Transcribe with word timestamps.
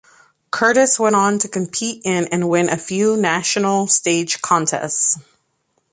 Curtis 0.49 0.99
went 0.99 1.15
on 1.15 1.37
to 1.37 1.47
compete 1.47 2.01
in 2.07 2.25
and 2.29 2.49
win 2.49 2.69
a 2.69 2.77
few 2.77 3.15
national 3.15 3.85
stage 3.85 4.41
contests. 4.41 5.15